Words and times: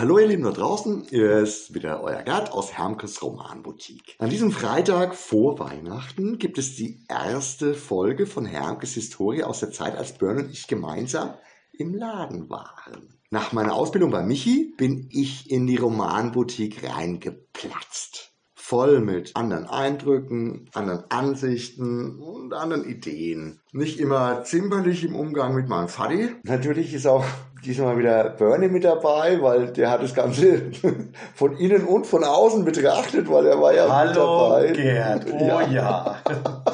Hallo 0.00 0.20
ihr 0.20 0.28
Lieben 0.28 0.44
da 0.44 0.52
draußen, 0.52 1.06
hier 1.10 1.38
ist 1.38 1.74
wieder 1.74 2.04
euer 2.04 2.22
Gerd 2.22 2.52
aus 2.52 2.72
Hermkes 2.72 3.20
Romanboutique. 3.20 4.14
An 4.20 4.30
diesem 4.30 4.52
Freitag 4.52 5.16
vor 5.16 5.58
Weihnachten 5.58 6.38
gibt 6.38 6.56
es 6.56 6.76
die 6.76 7.04
erste 7.08 7.74
Folge 7.74 8.28
von 8.28 8.46
Hermkes 8.46 8.94
Historie 8.94 9.42
aus 9.42 9.58
der 9.58 9.72
Zeit, 9.72 9.96
als 9.96 10.12
Björn 10.16 10.38
und 10.38 10.52
ich 10.52 10.68
gemeinsam 10.68 11.34
im 11.72 11.96
Laden 11.96 12.48
waren. 12.48 13.18
Nach 13.30 13.50
meiner 13.52 13.74
Ausbildung 13.74 14.12
bei 14.12 14.22
Michi 14.22 14.72
bin 14.76 15.08
ich 15.10 15.50
in 15.50 15.66
die 15.66 15.78
Romanboutique 15.78 16.88
reingeplatzt. 16.88 18.27
Voll 18.68 19.00
mit 19.00 19.34
anderen 19.34 19.66
Eindrücken, 19.66 20.68
anderen 20.74 21.02
Ansichten 21.08 22.18
und 22.20 22.52
anderen 22.52 22.84
Ideen. 22.84 23.60
Nicht 23.72 23.98
immer 23.98 24.44
zimperlich 24.44 25.06
im 25.06 25.16
Umgang 25.16 25.54
mit 25.54 25.70
meinem 25.70 25.88
Vati. 25.88 26.28
Natürlich 26.42 26.92
ist 26.92 27.06
auch 27.06 27.24
diesmal 27.64 27.96
wieder 27.96 28.28
Bernie 28.28 28.68
mit 28.68 28.84
dabei, 28.84 29.40
weil 29.40 29.72
der 29.72 29.90
hat 29.90 30.02
das 30.02 30.14
Ganze 30.14 30.70
von 31.34 31.56
innen 31.56 31.86
und 31.86 32.06
von 32.06 32.22
außen 32.22 32.62
betrachtet, 32.66 33.30
weil 33.30 33.46
er 33.46 33.58
war 33.58 33.72
ja 33.72 33.88
Hallo, 33.88 34.60
mit 34.60 34.76
dabei. 34.76 34.82
Gerd. 34.82 35.26
Oh 35.32 35.38
ja. 35.38 35.70
ja. 35.70 36.22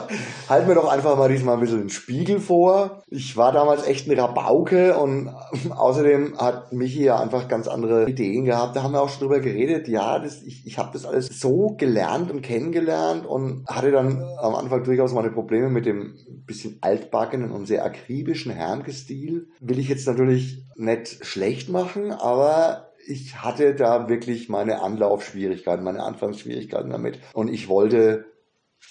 Halten 0.48 0.68
wir 0.68 0.74
doch 0.74 0.88
einfach 0.88 1.16
mal 1.16 1.28
diesmal 1.28 1.54
ein 1.54 1.60
bisschen 1.60 1.78
den 1.78 1.88
Spiegel 1.88 2.40
vor. 2.40 3.02
Ich 3.08 3.36
war 3.36 3.52
damals 3.52 3.86
echt 3.86 4.08
ein 4.08 4.18
Rabauke 4.18 4.96
und 4.96 5.28
außerdem 5.70 6.38
hat 6.38 6.72
Michi 6.72 7.04
ja 7.04 7.18
einfach 7.18 7.48
ganz 7.48 7.68
andere 7.68 8.08
Ideen 8.08 8.44
gehabt. 8.44 8.76
Da 8.76 8.82
haben 8.82 8.92
wir 8.92 9.02
auch 9.02 9.08
schon 9.08 9.28
drüber 9.28 9.40
geredet. 9.40 9.88
Ja, 9.88 10.18
das, 10.18 10.42
ich, 10.42 10.66
ich 10.66 10.78
habe 10.78 10.90
das 10.92 11.04
alles 11.04 11.28
so 11.40 11.74
gelernt 11.76 12.30
und 12.30 12.42
kennengelernt 12.42 13.26
und 13.26 13.66
hatte 13.66 13.90
dann 13.90 14.22
am 14.38 14.54
Anfang 14.54 14.84
durchaus 14.84 15.12
meine 15.12 15.30
Probleme 15.30 15.68
mit 15.68 15.86
dem 15.86 16.14
bisschen 16.46 16.78
altbackenen 16.80 17.50
und 17.50 17.66
sehr 17.66 17.84
akribischen 17.84 18.52
Hermke-Stil. 18.52 19.48
Will 19.60 19.78
ich 19.78 19.88
jetzt 19.88 20.06
natürlich 20.06 20.64
nicht 20.76 21.24
schlecht 21.24 21.68
machen, 21.68 22.12
aber 22.12 22.90
ich 23.06 23.42
hatte 23.42 23.74
da 23.74 24.08
wirklich 24.08 24.48
meine 24.48 24.82
Anlaufschwierigkeiten, 24.82 25.84
meine 25.84 26.02
Anfangsschwierigkeiten 26.02 26.90
damit. 26.90 27.18
Und 27.32 27.48
ich 27.48 27.68
wollte 27.68 28.26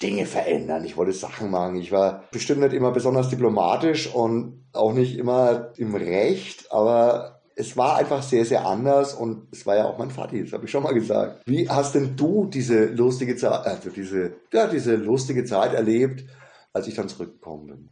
Dinge 0.02 0.26
verändern, 0.26 0.84
ich 0.84 0.96
wollte 0.96 1.12
Sachen 1.12 1.50
machen. 1.50 1.76
Ich 1.76 1.92
war 1.92 2.24
bestimmt 2.30 2.60
nicht 2.60 2.72
immer 2.72 2.90
besonders 2.90 3.28
diplomatisch 3.28 4.12
und 4.12 4.66
auch 4.72 4.92
nicht 4.92 5.18
immer 5.18 5.72
im 5.76 5.94
Recht, 5.94 6.70
aber 6.72 7.40
es 7.56 7.76
war 7.76 7.96
einfach 7.96 8.22
sehr, 8.22 8.44
sehr 8.44 8.66
anders 8.66 9.14
und 9.14 9.48
es 9.52 9.64
war 9.66 9.76
ja 9.76 9.84
auch 9.84 9.98
mein 9.98 10.10
Vati, 10.10 10.42
das 10.42 10.52
habe 10.52 10.64
ich 10.64 10.70
schon 10.70 10.82
mal 10.82 10.94
gesagt. 10.94 11.42
Wie 11.46 11.68
hast 11.68 11.94
denn 11.94 12.16
du 12.16 12.46
diese 12.46 12.86
lustige 12.86 13.36
Zeit, 13.36 13.64
also 13.66 13.90
diese, 13.90 14.32
ja, 14.52 14.66
diese 14.66 14.96
lustige 14.96 15.44
Zeit 15.44 15.72
erlebt, 15.72 16.24
als 16.72 16.88
ich 16.88 16.94
dann 16.94 17.08
zurückgekommen 17.08 17.66
bin? 17.66 17.90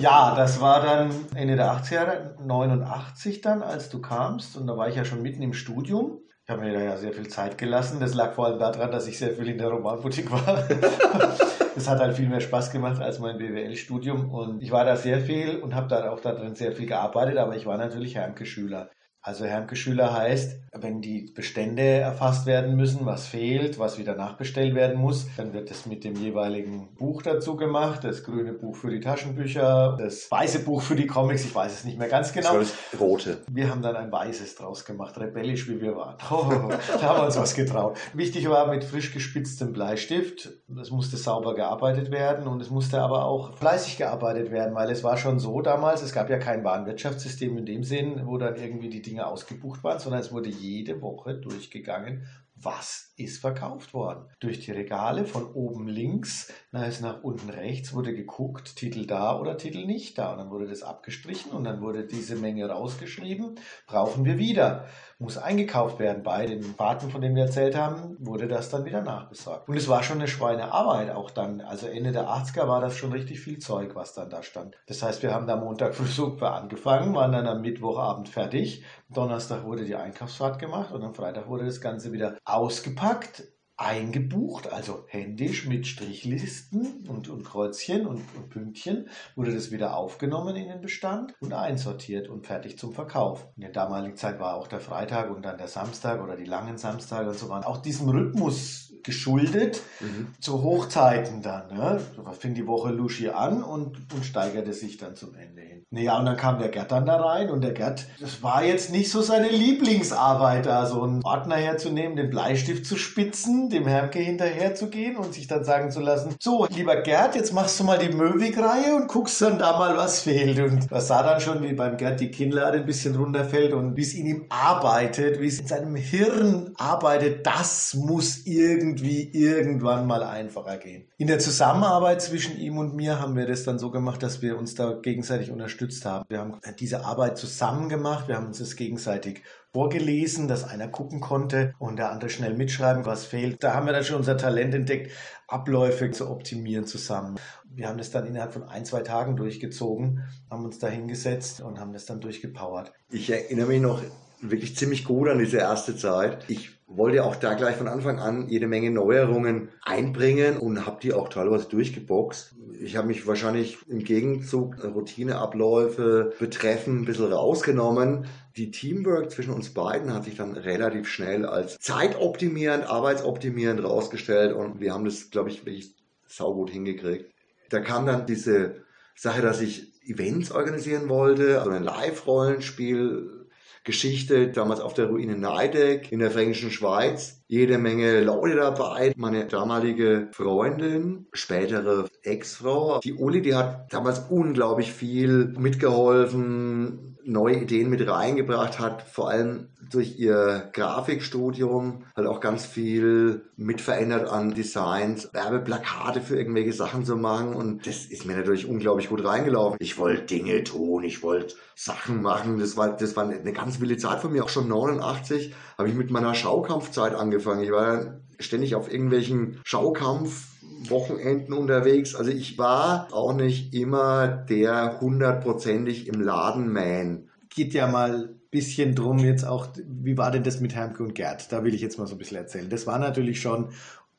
Ja, 0.00 0.34
das 0.34 0.60
war 0.60 0.80
dann 0.82 1.10
Ende 1.34 1.56
der 1.56 1.72
80er 1.72 1.94
Jahre, 1.94 2.36
89 2.42 3.42
dann, 3.42 3.62
als 3.62 3.90
du 3.90 4.00
kamst 4.00 4.56
und 4.56 4.66
da 4.66 4.76
war 4.76 4.88
ich 4.88 4.96
ja 4.96 5.04
schon 5.04 5.22
mitten 5.22 5.42
im 5.42 5.52
Studium. 5.52 6.21
Ich 6.44 6.50
habe 6.50 6.62
mir 6.62 6.72
da 6.72 6.80
ja 6.80 6.96
sehr 6.96 7.12
viel 7.12 7.28
Zeit 7.28 7.56
gelassen. 7.56 8.00
Das 8.00 8.14
lag 8.14 8.32
vor 8.34 8.46
allem 8.46 8.58
daran, 8.58 8.90
dass 8.90 9.06
ich 9.06 9.16
sehr 9.16 9.30
viel 9.30 9.48
in 9.48 9.58
der 9.58 9.68
Romanboutique 9.68 10.30
war. 10.32 10.64
das 11.74 11.88
hat 11.88 12.00
halt 12.00 12.16
viel 12.16 12.28
mehr 12.28 12.40
Spaß 12.40 12.72
gemacht 12.72 13.00
als 13.00 13.20
mein 13.20 13.38
BWL-Studium. 13.38 14.28
Und 14.30 14.60
ich 14.60 14.72
war 14.72 14.84
da 14.84 14.96
sehr 14.96 15.20
viel 15.20 15.60
und 15.60 15.74
habe 15.74 15.86
da 15.86 16.10
auch 16.10 16.20
da 16.20 16.32
drin 16.32 16.56
sehr 16.56 16.72
viel 16.72 16.86
gearbeitet, 16.86 17.38
aber 17.38 17.54
ich 17.54 17.64
war 17.64 17.78
natürlich 17.78 18.16
Hermke-Schüler. 18.16 18.90
Also 19.24 19.44
Hermke-Schüler 19.44 20.12
heißt, 20.12 20.58
wenn 20.80 21.00
die 21.00 21.30
Bestände 21.32 21.82
erfasst 21.82 22.44
werden 22.44 22.74
müssen, 22.74 23.06
was 23.06 23.28
fehlt, 23.28 23.78
was 23.78 23.96
wieder 23.96 24.16
nachbestellt 24.16 24.74
werden 24.74 24.98
muss, 24.98 25.28
dann 25.36 25.52
wird 25.52 25.70
das 25.70 25.86
mit 25.86 26.02
dem 26.02 26.16
jeweiligen 26.16 26.92
Buch 26.96 27.22
dazu 27.22 27.56
gemacht. 27.56 28.02
Das 28.02 28.24
grüne 28.24 28.52
Buch 28.52 28.74
für 28.74 28.90
die 28.90 28.98
Taschenbücher, 28.98 29.96
das 29.96 30.28
weiße 30.28 30.64
Buch 30.64 30.82
für 30.82 30.96
die 30.96 31.06
Comics, 31.06 31.44
ich 31.44 31.54
weiß 31.54 31.72
es 31.72 31.84
nicht 31.84 32.00
mehr 32.00 32.08
ganz 32.08 32.32
genau. 32.32 32.58
Das 32.58 32.74
rote. 32.98 33.42
Wir 33.48 33.70
haben 33.70 33.80
dann 33.80 33.94
ein 33.94 34.10
weißes 34.10 34.56
draus 34.56 34.84
gemacht, 34.84 35.16
rebellisch 35.20 35.68
wie 35.68 35.80
wir 35.80 35.94
waren. 35.94 36.16
Oh, 36.28 36.70
da 37.00 37.02
haben 37.02 37.20
wir 37.20 37.26
uns 37.26 37.36
was 37.36 37.54
getraut. 37.54 37.96
Wichtig 38.14 38.48
war 38.48 38.66
mit 38.66 38.82
frisch 38.82 39.12
gespitztem 39.12 39.72
Bleistift. 39.72 40.50
Es 40.80 40.90
musste 40.90 41.16
sauber 41.16 41.54
gearbeitet 41.54 42.10
werden 42.10 42.48
und 42.48 42.60
es 42.60 42.70
musste 42.70 43.00
aber 43.00 43.26
auch 43.26 43.56
fleißig 43.56 43.98
gearbeitet 43.98 44.50
werden, 44.50 44.74
weil 44.74 44.90
es 44.90 45.04
war 45.04 45.16
schon 45.16 45.38
so 45.38 45.60
damals, 45.60 46.02
es 46.02 46.12
gab 46.12 46.28
ja 46.28 46.38
kein 46.38 46.64
Warenwirtschaftssystem 46.64 47.56
in 47.58 47.66
dem 47.66 47.84
Sinn, 47.84 48.22
wo 48.24 48.36
dann 48.36 48.56
irgendwie 48.56 48.88
die 48.88 49.11
Dinge 49.12 49.26
ausgebucht 49.26 49.84
waren, 49.84 49.98
sondern 49.98 50.22
es 50.22 50.32
wurde 50.32 50.48
jede 50.48 51.02
Woche 51.02 51.34
durchgegangen, 51.34 52.26
was 52.64 53.12
ist 53.16 53.40
verkauft 53.40 53.94
worden. 53.94 54.28
Durch 54.40 54.60
die 54.60 54.72
Regale 54.72 55.24
von 55.24 55.46
oben 55.52 55.86
links 55.86 56.52
nach, 56.70 57.00
nach 57.00 57.22
unten 57.22 57.50
rechts 57.50 57.92
wurde 57.92 58.14
geguckt, 58.14 58.76
Titel 58.76 59.06
da 59.06 59.38
oder 59.38 59.56
Titel 59.56 59.84
nicht 59.84 60.18
da. 60.18 60.32
Und 60.32 60.38
dann 60.38 60.50
wurde 60.50 60.66
das 60.66 60.82
abgestrichen 60.82 61.52
und 61.52 61.64
dann 61.64 61.80
wurde 61.80 62.06
diese 62.06 62.36
Menge 62.36 62.68
rausgeschrieben. 62.68 63.56
Brauchen 63.86 64.24
wir 64.24 64.38
wieder. 64.38 64.86
Muss 65.18 65.38
eingekauft 65.38 65.98
werden. 65.98 66.22
Bei 66.22 66.46
den 66.46 66.62
Fahrten, 66.62 67.10
von 67.10 67.20
denen 67.20 67.36
wir 67.36 67.44
erzählt 67.44 67.76
haben, 67.76 68.16
wurde 68.18 68.48
das 68.48 68.70
dann 68.70 68.84
wieder 68.84 69.02
nachbesorgt. 69.02 69.68
Und 69.68 69.76
es 69.76 69.88
war 69.88 70.02
schon 70.02 70.18
eine 70.18 70.28
Schweinearbeit 70.28 71.10
auch 71.10 71.30
dann. 71.30 71.60
Also 71.60 71.86
Ende 71.86 72.12
der 72.12 72.28
80er 72.28 72.66
war 72.66 72.80
das 72.80 72.96
schon 72.96 73.12
richtig 73.12 73.40
viel 73.40 73.58
Zeug, 73.58 73.94
was 73.94 74.14
dann 74.14 74.30
da 74.30 74.42
stand. 74.42 74.76
Das 74.86 75.02
heißt, 75.02 75.22
wir 75.22 75.32
haben 75.32 75.46
da 75.46 75.56
Montag 75.56 75.94
früh 75.94 76.06
super 76.06 76.54
angefangen, 76.54 77.14
waren 77.14 77.32
dann 77.32 77.46
am 77.46 77.60
Mittwochabend 77.60 78.28
fertig. 78.28 78.84
Donnerstag 79.10 79.64
wurde 79.64 79.84
die 79.84 79.94
Einkaufsfahrt 79.94 80.58
gemacht 80.58 80.92
und 80.92 81.02
am 81.02 81.14
Freitag 81.14 81.46
wurde 81.46 81.66
das 81.66 81.80
Ganze 81.80 82.12
wieder 82.12 82.38
ausgepackt, 82.52 83.44
eingebucht, 83.76 84.72
also 84.72 85.04
händisch 85.08 85.66
mit 85.66 85.86
Strichlisten 85.86 87.06
und, 87.08 87.28
und 87.28 87.44
Kreuzchen 87.44 88.06
und, 88.06 88.22
und, 88.36 88.50
Pünktchen, 88.50 89.08
wurde 89.34 89.52
das 89.52 89.72
wieder 89.72 89.96
aufgenommen 89.96 90.54
in 90.56 90.68
den 90.68 90.80
Bestand 90.80 91.34
und 91.40 91.52
einsortiert 91.52 92.28
und 92.28 92.46
fertig 92.46 92.78
zum 92.78 92.92
Verkauf. 92.92 93.48
In 93.56 93.62
der 93.62 93.72
damaligen 93.72 94.16
Zeit 94.16 94.38
war 94.38 94.54
auch 94.54 94.68
der 94.68 94.80
Freitag 94.80 95.30
und 95.34 95.42
dann 95.42 95.58
der 95.58 95.68
Samstag 95.68 96.22
oder 96.22 96.36
die 96.36 96.44
langen 96.44 96.78
Samstage 96.78 97.30
und 97.30 97.38
so 97.38 97.48
waren 97.48 97.64
auch 97.64 97.78
diesem 97.78 98.08
Rhythmus 98.08 98.91
geschuldet 99.04 99.82
mhm. 100.00 100.28
zu 100.40 100.62
Hochzeiten 100.62 101.42
dann. 101.42 101.68
Ne? 101.74 102.00
fing 102.38 102.54
die 102.54 102.66
Woche 102.66 102.90
Lushi 102.90 103.28
an 103.28 103.62
und, 103.62 103.96
und 104.12 104.24
steigerte 104.24 104.72
sich 104.72 104.96
dann 104.96 105.16
zum 105.16 105.34
Ende 105.34 105.60
hin. 105.60 105.84
Naja, 105.90 106.18
und 106.18 106.24
dann 106.24 106.38
kam 106.38 106.58
der 106.58 106.70
Gerd 106.70 106.90
dann 106.90 107.04
da 107.04 107.16
rein 107.16 107.50
und 107.50 107.60
der 107.60 107.72
Gerd, 107.72 108.06
das 108.18 108.42
war 108.42 108.64
jetzt 108.64 108.90
nicht 108.90 109.10
so 109.10 109.20
seine 109.20 109.50
Lieblingsarbeit, 109.50 110.64
da 110.64 110.86
so 110.86 111.02
einen 111.02 111.22
Ordner 111.22 111.56
herzunehmen, 111.56 112.16
den 112.16 112.30
Bleistift 112.30 112.86
zu 112.86 112.96
spitzen, 112.96 113.68
dem 113.68 113.86
Hermke 113.86 114.18
hinterher 114.18 114.74
zu 114.74 114.88
gehen 114.88 115.18
und 115.18 115.34
sich 115.34 115.48
dann 115.48 115.64
sagen 115.64 115.90
zu 115.90 116.00
lassen, 116.00 116.34
so, 116.40 116.66
lieber 116.74 116.96
Gerd, 117.02 117.34
jetzt 117.34 117.52
machst 117.52 117.78
du 117.78 117.84
mal 117.84 117.98
die 117.98 118.08
Möwig-Reihe 118.08 118.94
und 118.96 119.08
guckst 119.08 119.42
dann 119.42 119.58
da 119.58 119.78
mal, 119.78 119.96
was 119.98 120.22
fehlt. 120.22 120.58
Und 120.60 120.90
das 120.90 121.08
sah 121.08 121.22
dann 121.22 121.42
schon, 121.42 121.62
wie 121.62 121.74
beim 121.74 121.98
Gerd 121.98 122.20
die 122.20 122.30
Kinnlade 122.30 122.78
ein 122.78 122.86
bisschen 122.86 123.14
runterfällt 123.14 123.74
und 123.74 123.94
wie 123.94 124.02
es 124.02 124.14
in 124.14 124.26
ihm 124.26 124.46
arbeitet, 124.48 125.40
wie 125.40 125.48
es 125.48 125.60
in 125.60 125.66
seinem 125.66 125.96
Hirn 125.96 126.72
arbeitet, 126.78 127.46
das 127.46 127.92
muss 127.92 128.46
irgendwie 128.46 128.91
irgendwie 128.92 129.30
irgendwann 129.32 130.06
mal 130.06 130.22
einfacher 130.22 130.76
gehen. 130.76 131.08
In 131.16 131.26
der 131.26 131.38
Zusammenarbeit 131.38 132.20
zwischen 132.20 132.58
ihm 132.58 132.76
und 132.76 132.94
mir 132.94 133.18
haben 133.18 133.36
wir 133.36 133.46
das 133.46 133.64
dann 133.64 133.78
so 133.78 133.90
gemacht, 133.90 134.22
dass 134.22 134.42
wir 134.42 134.58
uns 134.58 134.74
da 134.74 134.92
gegenseitig 134.92 135.50
unterstützt 135.50 136.04
haben. 136.04 136.24
Wir 136.28 136.40
haben 136.40 136.58
diese 136.78 137.04
Arbeit 137.04 137.38
zusammen 137.38 137.88
gemacht, 137.88 138.28
wir 138.28 138.36
haben 138.36 138.46
uns 138.46 138.58
das 138.58 138.76
gegenseitig 138.76 139.42
vorgelesen, 139.72 140.48
dass 140.48 140.64
einer 140.64 140.88
gucken 140.88 141.20
konnte 141.20 141.74
und 141.78 141.96
der 141.96 142.10
andere 142.10 142.28
schnell 142.28 142.54
mitschreiben, 142.54 143.06
was 143.06 143.24
fehlt. 143.24 143.64
Da 143.64 143.72
haben 143.74 143.86
wir 143.86 143.94
dann 143.94 144.04
schon 144.04 144.16
unser 144.16 144.36
Talent 144.36 144.74
entdeckt, 144.74 145.12
Abläufe 145.48 146.10
zu 146.10 146.30
optimieren 146.30 146.84
zusammen. 146.84 147.36
Wir 147.64 147.88
haben 147.88 147.96
das 147.96 148.10
dann 148.10 148.26
innerhalb 148.26 148.52
von 148.52 148.64
ein, 148.64 148.84
zwei 148.84 149.00
Tagen 149.00 149.36
durchgezogen, 149.36 150.24
haben 150.50 150.66
uns 150.66 150.78
da 150.78 150.88
hingesetzt 150.88 151.62
und 151.62 151.80
haben 151.80 151.94
das 151.94 152.04
dann 152.04 152.20
durchgepowert. 152.20 152.92
Ich 153.10 153.30
erinnere 153.30 153.68
mich 153.68 153.80
noch 153.80 154.02
wirklich 154.42 154.76
ziemlich 154.76 155.04
gut 155.04 155.28
an 155.28 155.38
diese 155.38 155.58
erste 155.58 155.96
Zeit. 155.96 156.44
Ich 156.48 156.81
wollte 156.96 157.24
auch 157.24 157.36
da 157.36 157.54
gleich 157.54 157.76
von 157.76 157.88
Anfang 157.88 158.18
an 158.18 158.48
jede 158.48 158.66
Menge 158.66 158.90
Neuerungen 158.90 159.70
einbringen 159.82 160.56
und 160.56 160.86
habe 160.86 160.98
die 161.02 161.12
auch 161.12 161.28
teilweise 161.28 161.68
durchgeboxt. 161.68 162.54
Ich 162.80 162.96
habe 162.96 163.08
mich 163.08 163.26
wahrscheinlich 163.26 163.78
im 163.88 164.04
Gegenzug 164.04 164.82
Routineabläufe 164.82 166.32
betreffen 166.38 167.02
ein 167.02 167.04
bisschen 167.04 167.32
rausgenommen. 167.32 168.26
Die 168.56 168.70
Teamwork 168.70 169.30
zwischen 169.30 169.52
uns 169.54 169.72
beiden 169.72 170.12
hat 170.12 170.24
sich 170.24 170.36
dann 170.36 170.52
relativ 170.52 171.08
schnell 171.08 171.46
als 171.46 171.78
zeitoptimierend, 171.78 172.84
arbeitsoptimierend 172.84 173.82
rausgestellt 173.82 174.54
und 174.54 174.80
wir 174.80 174.92
haben 174.92 175.04
das, 175.04 175.30
glaube 175.30 175.50
ich, 175.50 175.64
wirklich 175.64 175.94
saugut 176.26 176.70
hingekriegt. 176.70 177.30
Da 177.70 177.80
kam 177.80 178.06
dann 178.06 178.26
diese 178.26 178.82
Sache, 179.14 179.42
dass 179.42 179.60
ich 179.60 179.92
Events 180.04 180.50
organisieren 180.50 181.08
wollte, 181.08 181.60
also 181.60 181.70
ein 181.70 181.84
Live-Rollenspiel 181.84 183.41
Geschichte, 183.84 184.48
damals 184.48 184.80
auf 184.80 184.94
der 184.94 185.06
Ruine 185.06 185.36
Neideck 185.36 186.12
in 186.12 186.20
der 186.20 186.30
fränkischen 186.30 186.70
Schweiz. 186.70 187.42
Jede 187.48 187.78
Menge 187.78 188.20
Leute 188.20 188.56
dabei. 188.56 189.12
Meine 189.16 189.46
damalige 189.46 190.28
Freundin, 190.32 191.26
spätere 191.32 192.08
Ex-Frau, 192.22 193.00
die 193.00 193.14
Uli, 193.14 193.42
die 193.42 193.54
hat 193.54 193.92
damals 193.92 194.20
unglaublich 194.30 194.92
viel 194.92 195.52
mitgeholfen, 195.58 197.11
neue 197.24 197.56
Ideen 197.56 197.90
mit 197.90 198.06
reingebracht 198.06 198.78
hat, 198.78 199.02
vor 199.02 199.30
allem 199.30 199.68
durch 199.90 200.18
ihr 200.18 200.70
Grafikstudium, 200.72 202.04
halt 202.16 202.26
auch 202.26 202.40
ganz 202.40 202.66
viel 202.66 203.44
mitverändert 203.56 204.28
an 204.28 204.54
Designs, 204.54 205.32
Werbeplakate 205.32 206.20
für 206.20 206.36
irgendwelche 206.36 206.72
Sachen 206.72 207.04
zu 207.04 207.16
machen 207.16 207.54
und 207.54 207.86
das 207.86 208.06
ist 208.06 208.24
mir 208.24 208.36
natürlich 208.36 208.66
unglaublich 208.66 209.08
gut 209.08 209.24
reingelaufen. 209.24 209.76
Ich 209.80 209.98
wollte 209.98 210.22
Dinge 210.22 210.64
tun, 210.64 211.04
ich 211.04 211.22
wollte 211.22 211.54
Sachen 211.74 212.22
machen, 212.22 212.58
das 212.58 212.76
war, 212.76 212.96
das 212.96 213.16
war 213.16 213.28
eine 213.28 213.52
ganz 213.52 213.80
wilde 213.80 213.96
Zeit 213.96 214.20
von 214.20 214.32
mir, 214.32 214.44
auch 214.44 214.48
schon 214.48 214.68
89 214.68 215.54
habe 215.78 215.88
ich 215.88 215.94
mit 215.94 216.10
meiner 216.10 216.34
Schaukampfzeit 216.34 217.14
angefangen. 217.14 217.62
Ich 217.62 217.72
war 217.72 218.20
ständig 218.38 218.74
auf 218.74 218.92
irgendwelchen 218.92 219.60
Schaukampf 219.64 220.51
Wochenenden 220.90 221.52
unterwegs. 221.52 222.14
Also 222.14 222.30
ich 222.30 222.58
war 222.58 223.08
auch 223.12 223.34
nicht 223.34 223.74
immer 223.74 224.28
der 224.28 225.00
hundertprozentig 225.00 226.08
im 226.08 226.20
Laden 226.20 226.72
Man. 226.72 227.28
Geht 227.48 227.74
ja 227.74 227.86
mal 227.86 228.28
ein 228.28 228.40
bisschen 228.50 228.94
drum 228.94 229.18
jetzt 229.18 229.44
auch, 229.44 229.68
wie 229.86 230.16
war 230.16 230.30
denn 230.30 230.44
das 230.44 230.60
mit 230.60 230.74
Hermke 230.74 231.02
und 231.02 231.14
Gerd? 231.14 231.52
Da 231.52 231.64
will 231.64 231.74
ich 231.74 231.80
jetzt 231.80 231.98
mal 231.98 232.06
so 232.06 232.14
ein 232.14 232.18
bisschen 232.18 232.36
erzählen. 232.36 232.68
Das 232.68 232.86
war 232.86 232.98
natürlich 232.98 233.40
schon 233.40 233.70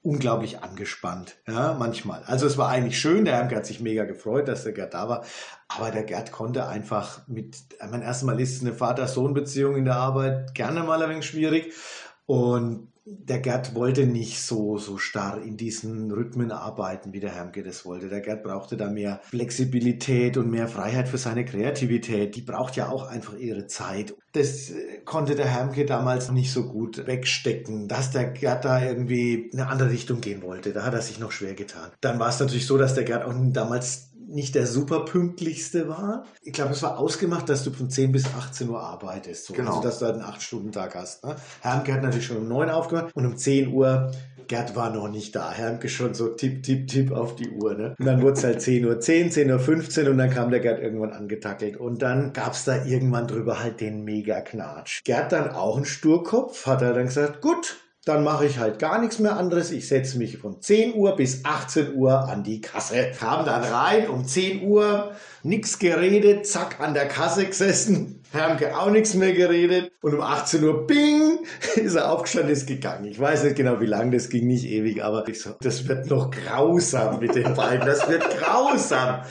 unglaublich 0.03 0.61
angespannt, 0.61 1.37
ja, 1.47 1.75
manchmal. 1.79 2.23
Also 2.23 2.45
es 2.45 2.57
war 2.57 2.67
eigentlich 2.67 2.99
schön, 2.99 3.23
der 3.23 3.35
Hermke 3.35 3.55
hat 3.55 3.65
sich 3.65 3.79
mega 3.79 4.03
gefreut, 4.03 4.49
dass 4.49 4.63
der 4.63 4.73
Gerd 4.73 4.93
da 4.93 5.07
war, 5.07 5.23
aber 5.69 5.91
der 5.91 6.03
Gerd 6.03 6.33
konnte 6.33 6.67
einfach 6.67 7.25
mit, 7.27 7.55
ich 7.55 7.89
meine, 7.89 8.03
erstmal 8.03 8.39
ist 8.41 8.61
eine 8.61 8.73
Vater-Sohn-Beziehung 8.73 9.77
in 9.77 9.85
der 9.85 9.95
Arbeit 9.95 10.53
gerne 10.55 10.83
mal 10.83 11.01
ein 11.01 11.09
wenig 11.09 11.25
schwierig 11.25 11.71
und 12.25 12.92
der 13.05 13.39
Gerd 13.39 13.75
wollte 13.75 14.05
nicht 14.05 14.41
so, 14.41 14.77
so 14.77 14.97
starr 14.97 15.41
in 15.41 15.57
diesen 15.57 16.11
Rhythmen 16.11 16.51
arbeiten, 16.51 17.11
wie 17.11 17.19
der 17.19 17.35
Hermke 17.35 17.61
das 17.61 17.85
wollte. 17.85 18.07
Der 18.07 18.21
Gerd 18.21 18.43
brauchte 18.43 18.77
da 18.77 18.89
mehr 18.89 19.19
Flexibilität 19.23 20.37
und 20.37 20.49
mehr 20.49 20.69
Freiheit 20.69 21.09
für 21.09 21.17
seine 21.17 21.43
Kreativität. 21.43 22.35
Die 22.35 22.41
braucht 22.41 22.77
ja 22.77 22.89
auch 22.89 23.07
einfach 23.07 23.37
ihre 23.37 23.67
Zeit. 23.67 24.15
Das 24.31 24.69
äh, 24.69 24.99
konnte 25.03 25.35
der 25.35 25.47
Hermke 25.47 25.85
damals 25.85 26.31
nicht 26.31 26.51
so 26.51 26.65
gut 26.69 27.05
wegstecken, 27.05 27.89
dass 27.89 28.11
der 28.11 28.25
Gerd 28.25 28.63
da 28.63 28.81
irgendwie 28.81 29.49
in 29.51 29.59
eine 29.59 29.69
andere 29.69 29.89
Richtung 29.89 30.21
gehen 30.21 30.41
wollte. 30.41 30.71
Da 30.71 30.85
hat 30.85 30.93
er 30.93 31.01
sich 31.01 31.19
noch 31.19 31.33
schwer 31.33 31.55
getan. 31.55 31.91
Dann 31.99 32.19
war 32.19 32.29
es 32.29 32.39
natürlich 32.39 32.65
so, 32.65 32.77
dass 32.77 32.95
der 32.95 33.03
Gerd 33.03 33.25
auch 33.25 33.33
damals 33.51 34.12
nicht 34.33 34.55
der 34.55 34.67
super 34.67 35.05
pünktlichste 35.05 35.87
war. 35.87 36.25
Ich 36.41 36.53
glaube, 36.53 36.71
es 36.71 36.83
war 36.83 36.97
ausgemacht, 36.97 37.47
dass 37.49 37.63
du 37.63 37.71
von 37.71 37.89
10 37.89 38.11
bis 38.11 38.25
18 38.25 38.69
Uhr 38.69 38.81
arbeitest. 38.81 39.45
So. 39.45 39.53
Genau. 39.53 39.77
Also, 39.77 39.83
dass 39.83 39.99
du 39.99 40.05
halt 40.05 40.15
einen 40.15 40.23
8-Stunden-Tag 40.23 40.95
hast. 40.95 41.23
Ne? 41.23 41.35
Hermke 41.61 41.93
hat 41.93 42.01
natürlich 42.01 42.25
schon 42.25 42.37
um 42.37 42.47
9 42.47 42.69
aufgehört 42.69 43.11
und 43.15 43.25
um 43.25 43.37
10 43.37 43.73
Uhr 43.73 44.11
Gerd 44.47 44.75
war 44.75 44.89
noch 44.89 45.09
nicht 45.09 45.35
da. 45.35 45.51
Hermke 45.51 45.89
schon 45.89 46.13
so 46.13 46.29
tipp, 46.29 46.63
tipp, 46.63 46.87
tipp 46.87 47.11
auf 47.11 47.35
die 47.35 47.49
Uhr. 47.49 47.75
Ne? 47.75 47.95
Und 47.97 48.05
dann 48.05 48.21
wurde 48.21 48.33
es 48.33 48.43
halt 48.43 48.61
10 48.61 48.85
Uhr 48.85 48.99
10, 48.99 49.31
10 49.31 49.51
Uhr 49.51 49.59
15 49.59 50.07
und 50.07 50.17
dann 50.17 50.29
kam 50.29 50.51
der 50.51 50.59
Gerd 50.59 50.81
irgendwann 50.81 51.13
angetackelt. 51.13 51.77
Und 51.77 52.01
dann 52.01 52.33
gab 52.33 52.53
es 52.53 52.65
da 52.65 52.83
irgendwann 52.85 53.27
drüber 53.27 53.61
halt 53.61 53.81
den 53.81 54.03
Mega-Knatsch. 54.03 55.03
Gerd 55.03 55.31
dann 55.31 55.49
auch 55.49 55.77
ein 55.77 55.85
Sturkopf, 55.85 56.65
hat 56.65 56.81
er 56.81 56.93
dann 56.93 57.05
gesagt, 57.05 57.41
gut, 57.41 57.77
dann 58.05 58.23
mache 58.23 58.45
ich 58.45 58.59
halt 58.59 58.79
gar 58.79 58.99
nichts 58.99 59.19
mehr 59.19 59.37
anderes. 59.37 59.71
Ich 59.71 59.87
setze 59.87 60.17
mich 60.17 60.37
von 60.37 60.61
10 60.61 60.95
Uhr 60.95 61.15
bis 61.15 61.45
18 61.45 61.95
Uhr 61.95 62.27
an 62.27 62.43
die 62.43 62.59
Kasse. 62.59 63.11
Kam 63.17 63.45
dann 63.45 63.63
rein 63.63 64.09
um 64.09 64.25
10 64.25 64.67
Uhr, 64.67 65.11
nix 65.43 65.79
geredet, 65.79 66.45
zack, 66.45 66.81
an 66.81 66.93
der 66.93 67.07
Kasse 67.07 67.45
gesessen. 67.45 68.19
Hermke 68.33 68.75
auch 68.75 68.89
nichts 68.89 69.13
mehr 69.13 69.31
geredet. 69.31 69.91
Und 70.01 70.15
um 70.15 70.21
18 70.21 70.63
Uhr, 70.63 70.85
bing, 70.85 71.39
ist 71.75 71.95
er 71.95 72.11
aufgestanden, 72.11 72.51
ist 72.51 72.67
gegangen. 72.67 73.05
Ich 73.05 73.19
weiß 73.19 73.43
nicht 73.45 73.55
genau, 73.55 73.79
wie 73.79 73.85
lange 73.85 74.11
das 74.11 74.29
ging, 74.29 74.47
nicht 74.47 74.65
ewig, 74.65 75.01
aber 75.03 75.25
ich 75.29 75.41
so, 75.41 75.51
das 75.61 75.87
wird 75.87 76.09
noch 76.09 76.29
grausam 76.29 77.19
mit 77.19 77.35
den 77.35 77.53
beiden. 77.53 77.85
Das 77.85 78.09
wird 78.09 78.23
grausam. 78.37 79.21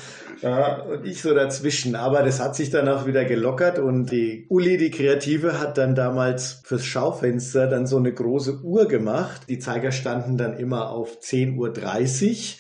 Ja, 0.43 0.83
und 0.83 1.07
ich 1.07 1.23
so 1.23 1.33
dazwischen. 1.35 1.95
Aber 1.95 2.23
das 2.23 2.41
hat 2.41 2.57
sich 2.57 2.71
dann 2.71 2.89
auch 2.89 3.07
wieder 3.07 3.25
gelockert 3.25 3.79
und 3.79 4.11
die 4.11 4.47
Uli, 4.49 4.77
die 4.77 4.91
Kreative, 4.91 5.61
hat 5.61 5.79
dann 5.79 5.95
damals 5.95 6.63
fürs 6.65 6.85
Schaufenster 6.85 7.69
dann 7.69 7.87
so 7.87 7.97
eine 7.97 8.13
große 8.13 8.61
Uhr 8.63 8.87
gemacht. 8.87 9.43
Die 9.49 9.59
Zeiger 9.59 9.93
standen 9.93 10.37
dann 10.37 10.59
immer 10.59 10.91
auf 10.91 11.19
10.30 11.21 12.57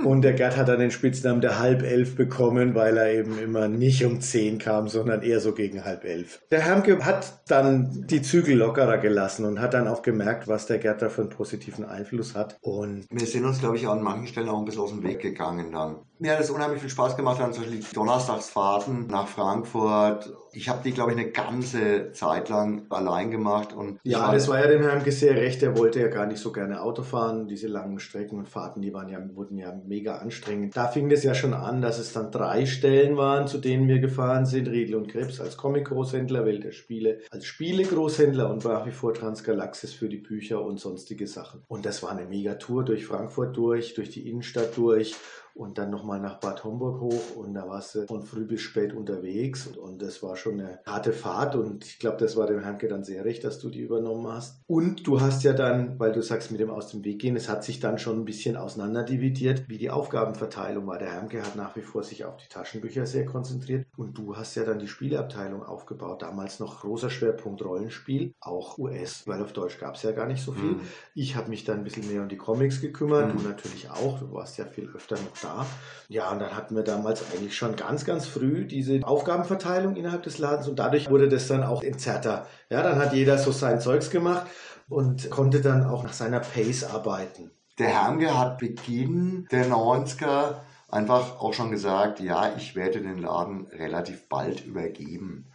Uhr 0.00 0.04
und 0.04 0.22
der 0.22 0.32
Gerd 0.32 0.56
hat 0.56 0.68
dann 0.68 0.80
den 0.80 0.90
Spitznamen 0.90 1.40
der 1.40 1.58
halb 1.58 1.82
elf 1.82 2.16
bekommen, 2.16 2.74
weil 2.74 2.96
er 2.96 3.12
eben 3.12 3.38
immer 3.38 3.68
nicht 3.68 4.04
um 4.04 4.20
10 4.20 4.58
kam, 4.58 4.88
sondern 4.88 5.22
eher 5.22 5.40
so 5.40 5.52
gegen 5.52 5.84
halb 5.84 6.04
elf. 6.04 6.40
Der 6.50 6.60
Hermke 6.60 7.04
hat 7.04 7.40
dann 7.48 8.06
die 8.08 8.22
Zügel 8.22 8.56
lockerer 8.56 8.98
gelassen 8.98 9.44
und 9.44 9.60
hat 9.60 9.74
dann 9.74 9.86
auch 9.86 10.02
gemerkt, 10.02 10.48
was 10.48 10.66
der 10.66 10.78
Gerd 10.78 11.02
da 11.02 11.08
für 11.08 11.22
einen 11.22 11.30
positiven 11.30 11.84
Einfluss 11.84 12.34
hat. 12.34 12.56
Und 12.60 13.06
Wir 13.10 13.26
sind 13.26 13.44
uns, 13.44 13.60
glaube 13.60 13.76
ich, 13.76 13.86
an 13.86 14.02
manchen 14.02 14.26
Stellen 14.26 14.48
auch 14.48 14.58
ein 14.58 14.64
bisschen 14.64 14.82
aus 14.82 14.90
dem 14.90 15.02
Weg 15.02 15.20
gegangen 15.20 15.72
dann. 15.72 15.96
Mir 16.18 16.32
hat 16.32 16.40
es 16.40 16.50
unheimlich 16.50 16.80
viel 16.80 16.90
Spaß 16.90 17.11
gemacht, 17.16 17.40
dann 17.40 17.52
zum 17.52 17.64
Beispiel 17.64 17.80
die 17.80 17.94
Donnerstagsfahrten 17.94 19.06
nach 19.06 19.28
Frankfurt. 19.28 20.32
Ich 20.52 20.68
habe 20.68 20.82
die, 20.84 20.92
glaube 20.92 21.12
ich, 21.12 21.18
eine 21.18 21.30
ganze 21.30 22.12
Zeit 22.12 22.50
lang 22.50 22.86
allein 22.90 23.30
gemacht. 23.30 23.72
Und 23.72 23.98
Ja, 24.02 24.30
das 24.32 24.48
war 24.48 24.60
ja 24.60 24.66
dem 24.66 24.82
Herrn 24.82 25.02
sehr 25.10 25.34
recht. 25.36 25.62
Er 25.62 25.78
wollte 25.78 26.00
ja 26.00 26.08
gar 26.08 26.26
nicht 26.26 26.40
so 26.40 26.52
gerne 26.52 26.82
Auto 26.82 27.02
fahren. 27.02 27.48
Diese 27.48 27.68
langen 27.68 27.98
Strecken 27.98 28.38
und 28.38 28.48
Fahrten, 28.48 28.82
die 28.82 28.92
waren 28.92 29.08
ja, 29.08 29.18
wurden 29.34 29.56
ja 29.56 29.72
mega 29.86 30.16
anstrengend. 30.16 30.76
Da 30.76 30.88
fing 30.88 31.08
das 31.08 31.22
ja 31.22 31.34
schon 31.34 31.54
an, 31.54 31.80
dass 31.80 31.98
es 31.98 32.12
dann 32.12 32.30
drei 32.30 32.66
Stellen 32.66 33.16
waren, 33.16 33.46
zu 33.46 33.58
denen 33.58 33.88
wir 33.88 33.98
gefahren 33.98 34.44
sind. 34.44 34.68
Riedel 34.68 34.96
und 34.96 35.08
Krebs 35.08 35.40
als 35.40 35.56
Comic-Großhändler, 35.56 36.44
Welt 36.44 36.64
der 36.64 36.72
Spiele 36.72 37.20
als 37.30 37.46
Spiele-Großhändler 37.46 38.50
und 38.50 38.64
nach 38.64 38.86
wie 38.86 38.90
vor 38.90 39.14
Transgalaxis 39.14 39.92
für 39.92 40.08
die 40.08 40.18
Bücher 40.18 40.62
und 40.62 40.78
sonstige 40.78 41.26
Sachen. 41.26 41.62
Und 41.68 41.86
das 41.86 42.02
war 42.02 42.10
eine 42.10 42.26
mega 42.26 42.54
Tour 42.54 42.84
durch 42.84 43.06
Frankfurt 43.06 43.56
durch, 43.56 43.94
durch 43.94 44.10
die 44.10 44.28
Innenstadt 44.28 44.76
durch 44.76 45.14
und 45.54 45.78
dann 45.78 45.90
nochmal 45.90 46.20
nach 46.20 46.40
Bad 46.40 46.64
Homburg 46.64 47.00
hoch 47.00 47.36
und 47.36 47.54
da 47.54 47.68
warst 47.68 47.94
du 47.94 48.06
von 48.06 48.22
früh 48.22 48.44
bis 48.44 48.60
spät 48.62 48.92
unterwegs 48.94 49.66
und, 49.66 49.76
und 49.78 50.02
das 50.02 50.22
war 50.22 50.36
schon 50.36 50.60
eine 50.60 50.80
harte 50.86 51.12
Fahrt 51.12 51.54
und 51.56 51.84
ich 51.84 51.98
glaube, 51.98 52.16
das 52.18 52.36
war 52.36 52.46
dem 52.46 52.60
Herrnke 52.62 52.88
dann 52.88 53.04
sehr 53.04 53.24
recht, 53.24 53.44
dass 53.44 53.58
du 53.58 53.68
die 53.70 53.80
übernommen 53.80 54.26
hast. 54.28 54.60
Und 54.66 55.06
du 55.06 55.20
hast 55.20 55.42
ja 55.44 55.52
dann, 55.52 55.98
weil 55.98 56.12
du 56.12 56.22
sagst 56.22 56.50
mit 56.50 56.60
dem 56.60 56.70
aus 56.70 56.88
dem 56.88 57.04
Weg 57.04 57.20
gehen, 57.20 57.36
es 57.36 57.48
hat 57.48 57.64
sich 57.64 57.80
dann 57.80 57.98
schon 57.98 58.20
ein 58.20 58.24
bisschen 58.24 58.56
auseinanderdividiert, 58.56 59.68
wie 59.68 59.78
die 59.78 59.90
Aufgabenverteilung 59.90 60.86
war. 60.86 60.98
Der 60.98 61.12
Hermke 61.12 61.42
hat 61.42 61.56
nach 61.56 61.76
wie 61.76 61.82
vor 61.82 62.02
sich 62.02 62.24
auf 62.24 62.36
die 62.36 62.48
Taschenbücher 62.48 63.06
sehr 63.06 63.24
konzentriert 63.26 63.86
und 63.96 64.16
du 64.18 64.36
hast 64.36 64.54
ja 64.54 64.64
dann 64.64 64.78
die 64.78 64.88
Spieleabteilung 64.88 65.62
aufgebaut. 65.62 66.22
Damals 66.22 66.60
noch 66.60 66.80
großer 66.80 67.10
Schwerpunkt 67.10 67.62
Rollenspiel, 67.64 68.34
auch 68.40 68.78
US, 68.78 69.26
weil 69.26 69.42
auf 69.42 69.52
Deutsch 69.52 69.78
gab 69.78 69.94
es 69.96 70.02
ja 70.02 70.12
gar 70.12 70.26
nicht 70.26 70.42
so 70.42 70.52
viel. 70.52 70.74
Mhm. 70.76 70.80
Ich 71.14 71.36
habe 71.36 71.48
mich 71.50 71.64
dann 71.64 71.78
ein 71.78 71.84
bisschen 71.84 72.06
mehr 72.10 72.22
um 72.22 72.28
die 72.28 72.36
Comics 72.36 72.80
gekümmert, 72.80 73.34
Mhm. 73.34 73.38
du 73.38 73.48
natürlich 73.48 73.90
auch, 73.90 74.18
du 74.18 74.32
warst 74.32 74.58
ja 74.58 74.64
viel 74.64 74.88
öfter 74.94 75.16
noch 75.16 75.41
da. 75.42 75.66
Ja, 76.08 76.30
und 76.30 76.40
dann 76.40 76.54
hatten 76.54 76.76
wir 76.76 76.82
damals 76.82 77.22
eigentlich 77.32 77.56
schon 77.56 77.76
ganz, 77.76 78.04
ganz 78.04 78.26
früh 78.26 78.66
diese 78.66 79.00
Aufgabenverteilung 79.02 79.96
innerhalb 79.96 80.22
des 80.22 80.38
Ladens 80.38 80.68
und 80.68 80.78
dadurch 80.78 81.10
wurde 81.10 81.28
das 81.28 81.48
dann 81.48 81.62
auch 81.62 81.82
entzerrter. 81.82 82.46
Ja, 82.68 82.82
dann 82.82 82.98
hat 82.98 83.14
jeder 83.14 83.38
so 83.38 83.50
sein 83.50 83.80
Zeugs 83.80 84.10
gemacht 84.10 84.46
und 84.88 85.30
konnte 85.30 85.60
dann 85.60 85.84
auch 85.84 86.02
nach 86.02 86.12
seiner 86.12 86.40
Pace 86.40 86.84
arbeiten. 86.84 87.50
Der 87.78 87.88
Hermge 87.88 88.38
hat 88.38 88.58
Beginn 88.58 89.48
der 89.50 89.66
90er 89.66 90.56
einfach 90.88 91.40
auch 91.40 91.54
schon 91.54 91.70
gesagt, 91.70 92.20
ja, 92.20 92.54
ich 92.56 92.76
werde 92.76 93.00
den 93.00 93.18
Laden 93.18 93.66
relativ 93.68 94.28
bald 94.28 94.64
übergeben. 94.64 95.46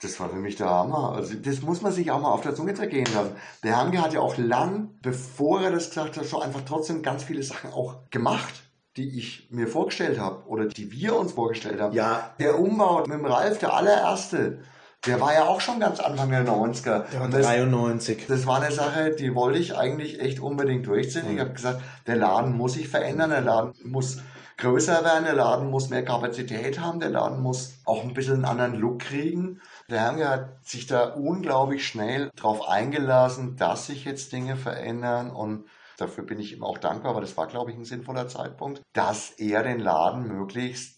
Das 0.00 0.18
war 0.20 0.28
für 0.28 0.36
mich 0.36 0.56
der 0.56 0.68
Hammer. 0.68 1.12
Also 1.12 1.34
das 1.34 1.62
muss 1.62 1.82
man 1.82 1.92
sich 1.92 2.10
auch 2.10 2.20
mal 2.20 2.30
auf 2.30 2.42
der 2.42 2.54
Zunge 2.54 2.74
zergehen 2.74 3.06
lassen. 3.14 3.36
Der 3.62 3.76
Hermge 3.76 4.02
hat 4.02 4.12
ja 4.12 4.20
auch 4.20 4.36
lang, 4.36 4.98
bevor 5.02 5.62
er 5.62 5.70
das 5.70 5.88
gesagt 5.88 6.16
hat, 6.16 6.26
schon 6.26 6.42
einfach 6.42 6.62
trotzdem 6.66 7.02
ganz 7.02 7.24
viele 7.24 7.42
Sachen 7.42 7.72
auch 7.72 8.08
gemacht, 8.10 8.65
die 8.96 9.18
ich 9.18 9.48
mir 9.50 9.68
vorgestellt 9.68 10.18
habe 10.18 10.44
oder 10.46 10.66
die 10.66 10.90
wir 10.92 11.16
uns 11.16 11.32
vorgestellt 11.32 11.80
haben. 11.80 11.94
Ja, 11.94 12.34
Der 12.38 12.58
Umbau 12.58 13.00
mit 13.00 13.12
dem 13.12 13.24
Ralf, 13.26 13.58
der 13.58 13.74
allererste, 13.74 14.58
der 15.06 15.20
war 15.20 15.34
ja 15.34 15.44
auch 15.44 15.60
schon 15.60 15.78
ganz 15.80 16.00
Anfang 16.00 16.30
der 16.30 16.44
90er. 16.44 17.04
der 17.10 17.20
war 17.20 17.26
Und 17.26 17.34
das- 17.34 17.46
93. 17.46 18.26
das 18.26 18.46
war 18.46 18.60
eine 18.62 18.72
Sache, 18.72 19.10
die 19.10 19.34
wollte 19.34 19.58
ich 19.58 19.76
eigentlich 19.76 20.20
echt 20.20 20.40
unbedingt 20.40 20.86
durchziehen. 20.86 21.32
Ich 21.32 21.38
habe 21.40 21.50
gesagt, 21.52 21.82
der 22.06 22.16
Laden 22.16 22.56
muss 22.56 22.72
sich 22.74 22.88
verändern, 22.88 23.30
der 23.30 23.42
Laden 23.42 23.72
muss 23.84 24.18
größer 24.58 25.04
werden, 25.04 25.24
der 25.24 25.34
Laden 25.34 25.70
muss 25.70 25.90
mehr 25.90 26.02
Kapazität 26.04 26.80
haben, 26.80 26.98
der 26.98 27.10
Laden 27.10 27.42
muss 27.42 27.74
auch 27.84 28.02
ein 28.02 28.14
bisschen 28.14 28.36
einen 28.36 28.44
anderen 28.46 28.74
Look 28.76 29.00
kriegen. 29.00 29.60
Der 29.90 30.00
Herr 30.00 30.28
hat 30.30 30.48
sich 30.66 30.86
da 30.86 31.04
unglaublich 31.12 31.86
schnell 31.86 32.30
darauf 32.36 32.66
eingelassen, 32.66 33.56
dass 33.56 33.86
sich 33.86 34.06
jetzt 34.06 34.32
Dinge 34.32 34.56
verändern 34.56 35.30
und 35.30 35.66
dafür 35.98 36.24
bin 36.24 36.38
ich 36.38 36.52
ihm 36.52 36.62
auch 36.64 36.78
dankbar, 36.78 37.12
aber 37.12 37.20
das 37.20 37.36
war, 37.36 37.46
glaube 37.46 37.70
ich, 37.70 37.76
ein 37.76 37.84
sinnvoller 37.84 38.28
Zeitpunkt, 38.28 38.82
dass 38.92 39.30
er 39.30 39.62
den 39.62 39.80
Laden 39.80 40.26
möglichst 40.28 40.96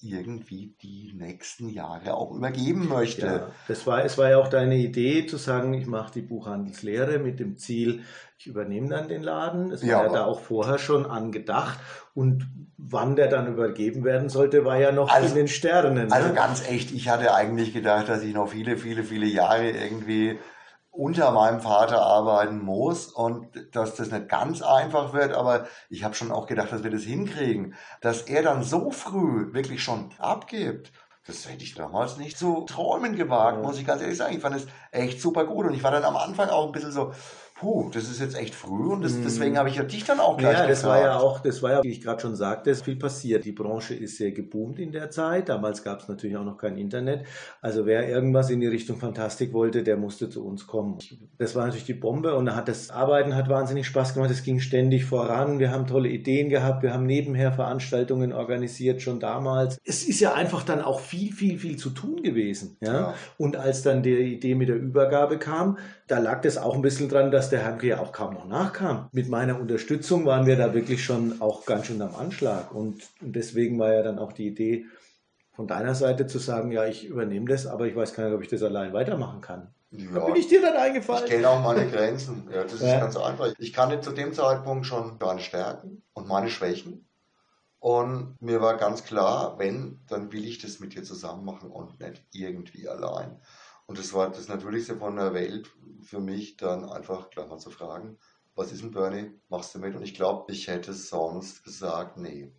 irgendwie 0.00 0.76
die 0.80 1.12
nächsten 1.16 1.68
Jahre 1.68 2.14
auch 2.14 2.30
übergeben 2.30 2.86
möchte. 2.88 3.26
Ja, 3.26 3.50
das 3.66 3.84
war, 3.84 4.04
es 4.04 4.16
war 4.16 4.30
ja 4.30 4.38
auch 4.38 4.46
deine 4.46 4.76
Idee 4.76 5.26
zu 5.26 5.36
sagen, 5.38 5.74
ich 5.74 5.86
mache 5.86 6.12
die 6.12 6.20
Buchhandelslehre 6.22 7.18
mit 7.18 7.40
dem 7.40 7.58
Ziel, 7.58 8.04
ich 8.38 8.46
übernehme 8.46 8.88
dann 8.88 9.08
den 9.08 9.24
Laden. 9.24 9.72
Es 9.72 9.82
war 9.82 9.88
Ja. 9.88 10.02
ja, 10.06 10.12
da 10.12 10.24
auch 10.24 10.38
vorher 10.40 10.78
schon 10.78 11.04
angedacht. 11.04 11.80
Und 12.14 12.46
wann 12.76 13.16
der 13.16 13.26
dann 13.26 13.48
übergeben 13.52 14.04
werden 14.04 14.28
sollte, 14.28 14.64
war 14.64 14.78
ja 14.78 14.92
noch 14.92 15.10
Also- 15.10 15.30
in 15.30 15.34
den 15.34 15.48
Sternen. 15.48 16.12
Also 16.12 16.28
ne? 16.28 16.34
ganz 16.34 16.64
echt, 16.68 16.92
ich 16.92 17.08
hatte 17.08 17.34
eigentlich 17.34 17.72
gedacht, 17.72 18.08
dass 18.08 18.22
ich 18.22 18.32
noch 18.34 18.48
viele, 18.50 18.76
viele, 18.76 19.02
viele 19.02 19.26
Jahre 19.26 19.68
irgendwie 19.70 20.38
unter 20.98 21.30
meinem 21.30 21.60
Vater 21.60 22.02
arbeiten 22.02 22.58
muss 22.58 23.06
und 23.06 23.46
dass 23.72 23.94
das 23.94 24.10
nicht 24.10 24.28
ganz 24.28 24.62
einfach 24.62 25.12
wird, 25.12 25.32
aber 25.32 25.68
ich 25.88 26.02
habe 26.02 26.16
schon 26.16 26.32
auch 26.32 26.46
gedacht, 26.48 26.72
dass 26.72 26.82
wir 26.82 26.90
das 26.90 27.02
hinkriegen. 27.02 27.74
Dass 28.00 28.22
er 28.22 28.42
dann 28.42 28.64
so 28.64 28.90
früh 28.90 29.54
wirklich 29.54 29.80
schon 29.80 30.10
abgibt, 30.18 30.92
das 31.24 31.48
hätte 31.48 31.62
ich 31.62 31.74
damals 31.74 32.16
nicht 32.16 32.36
zu 32.36 32.62
träumen 32.62 33.14
gewagt, 33.14 33.62
muss 33.62 33.78
ich 33.78 33.86
ganz 33.86 34.02
ehrlich 34.02 34.16
sagen. 34.16 34.34
Ich 34.34 34.42
fand 34.42 34.56
es 34.56 34.66
echt 34.90 35.20
super 35.20 35.44
gut 35.44 35.66
und 35.66 35.74
ich 35.74 35.84
war 35.84 35.92
dann 35.92 36.04
am 36.04 36.16
Anfang 36.16 36.48
auch 36.48 36.66
ein 36.66 36.72
bisschen 36.72 36.90
so, 36.90 37.12
puh, 37.58 37.90
das 37.92 38.04
ist 38.04 38.20
jetzt 38.20 38.38
echt 38.38 38.54
früh 38.54 38.92
und 38.92 39.02
das, 39.02 39.14
mhm. 39.14 39.24
deswegen 39.24 39.58
habe 39.58 39.68
ich 39.68 39.76
ja 39.76 39.82
dich 39.82 40.04
dann 40.04 40.20
auch 40.20 40.36
gleich 40.36 40.58
Ja, 40.58 40.66
das 40.66 40.82
gefragt. 40.82 41.02
war 41.02 41.06
ja 41.08 41.18
auch, 41.18 41.40
das 41.40 41.62
war 41.62 41.72
ja, 41.72 41.82
wie 41.82 41.90
ich 41.90 42.00
gerade 42.00 42.20
schon 42.20 42.36
sagte, 42.36 42.74
viel 42.74 42.96
passiert. 42.96 43.44
Die 43.44 43.52
Branche 43.52 43.94
ist 43.94 44.16
sehr 44.16 44.30
geboomt 44.30 44.78
in 44.78 44.92
der 44.92 45.10
Zeit. 45.10 45.48
Damals 45.48 45.82
gab 45.82 46.00
es 46.00 46.08
natürlich 46.08 46.36
auch 46.36 46.44
noch 46.44 46.56
kein 46.56 46.78
Internet. 46.78 47.26
Also 47.60 47.86
wer 47.86 48.08
irgendwas 48.08 48.50
in 48.50 48.60
die 48.60 48.66
Richtung 48.66 48.98
Fantastik 48.98 49.52
wollte, 49.52 49.82
der 49.82 49.96
musste 49.96 50.28
zu 50.30 50.44
uns 50.44 50.66
kommen. 50.66 50.98
Das 51.38 51.56
war 51.56 51.64
natürlich 51.64 51.86
die 51.86 51.94
Bombe 51.94 52.36
und 52.36 52.54
hat 52.54 52.68
das 52.68 52.90
Arbeiten 52.90 53.34
hat 53.34 53.48
wahnsinnig 53.48 53.86
Spaß 53.86 54.14
gemacht. 54.14 54.30
Es 54.30 54.44
ging 54.44 54.60
ständig 54.60 55.04
voran. 55.04 55.58
Wir 55.58 55.72
haben 55.72 55.86
tolle 55.86 56.08
Ideen 56.08 56.48
gehabt. 56.48 56.82
Wir 56.82 56.92
haben 56.92 57.06
nebenher 57.06 57.52
Veranstaltungen 57.52 58.32
organisiert 58.32 59.02
schon 59.02 59.18
damals. 59.18 59.78
Es 59.84 60.06
ist 60.06 60.20
ja 60.20 60.34
einfach 60.34 60.62
dann 60.62 60.80
auch 60.80 61.00
viel, 61.00 61.32
viel, 61.32 61.58
viel 61.58 61.76
zu 61.76 61.90
tun 61.90 62.22
gewesen. 62.22 62.76
Ja? 62.80 62.92
ja. 62.92 63.14
Und 63.36 63.56
als 63.56 63.82
dann 63.82 64.02
die 64.02 64.14
Idee 64.14 64.54
mit 64.54 64.68
der 64.68 64.76
Übergabe 64.76 65.38
kam, 65.38 65.78
da 66.08 66.18
lag 66.18 66.40
das 66.40 66.56
auch 66.56 66.74
ein 66.74 66.82
bisschen 66.82 67.08
dran, 67.08 67.30
dass 67.30 67.50
der 67.50 67.60
Hermke 67.60 67.86
ja 67.86 68.00
auch 68.00 68.12
kaum 68.12 68.34
noch 68.34 68.46
nachkam. 68.46 69.08
Mit 69.12 69.28
meiner 69.28 69.60
Unterstützung 69.60 70.24
waren 70.24 70.46
wir 70.46 70.56
da 70.56 70.74
wirklich 70.74 71.04
schon 71.04 71.40
auch 71.40 71.66
ganz 71.66 71.86
schön 71.86 72.00
am 72.00 72.14
Anschlag. 72.14 72.74
Und 72.74 73.02
deswegen 73.20 73.78
war 73.78 73.92
ja 73.92 74.02
dann 74.02 74.18
auch 74.18 74.32
die 74.32 74.48
Idee 74.48 74.86
von 75.52 75.66
deiner 75.66 75.94
Seite 75.94 76.26
zu 76.26 76.38
sagen, 76.38 76.72
ja, 76.72 76.86
ich 76.86 77.04
übernehme 77.04 77.46
das, 77.46 77.66
aber 77.66 77.86
ich 77.86 77.94
weiß 77.94 78.14
gar 78.14 78.24
nicht, 78.24 78.34
ob 78.34 78.42
ich 78.42 78.48
das 78.48 78.62
allein 78.62 78.92
weitermachen 78.94 79.42
kann. 79.42 79.74
Ja, 79.90 80.12
da 80.14 80.24
bin 80.26 80.36
ich 80.36 80.48
dir 80.48 80.62
dann 80.62 80.76
eingefallen. 80.76 81.24
Ich 81.24 81.30
kenne 81.30 81.48
auch 81.48 81.62
meine 81.62 81.88
Grenzen. 81.90 82.48
Ja, 82.52 82.62
das 82.62 82.80
ja. 82.80 82.94
ist 82.94 83.00
ganz 83.00 83.16
einfach. 83.16 83.52
Ich 83.58 83.72
kannte 83.72 84.00
zu 84.00 84.12
dem 84.12 84.32
Zeitpunkt 84.32 84.86
schon 84.86 85.16
meine 85.20 85.40
Stärken 85.40 86.02
und 86.14 86.26
meine 86.26 86.48
Schwächen. 86.48 87.06
Und 87.80 88.36
mir 88.40 88.60
war 88.60 88.76
ganz 88.76 89.04
klar, 89.04 89.58
wenn, 89.58 90.00
dann 90.08 90.32
will 90.32 90.44
ich 90.44 90.58
das 90.58 90.80
mit 90.80 90.94
dir 90.94 91.04
zusammen 91.04 91.44
machen 91.44 91.70
und 91.70 92.00
nicht 92.00 92.22
irgendwie 92.32 92.88
allein. 92.88 93.40
Und 93.88 93.98
das 93.98 94.12
war 94.12 94.30
das 94.30 94.48
Natürlichste 94.48 94.96
von 94.96 95.16
der 95.16 95.32
Welt 95.32 95.70
für 96.02 96.20
mich, 96.20 96.58
dann 96.58 96.84
einfach 96.84 97.30
gleich 97.30 97.48
mal 97.48 97.58
zu 97.58 97.70
fragen, 97.70 98.18
was 98.54 98.70
ist 98.70 98.82
denn 98.82 98.90
Bernie, 98.90 99.30
machst 99.48 99.74
du 99.74 99.78
mit? 99.78 99.96
Und 99.96 100.02
ich 100.02 100.14
glaube, 100.14 100.52
ich 100.52 100.68
hätte 100.68 100.92
sonst 100.92 101.64
gesagt, 101.64 102.18
nee. 102.18 102.52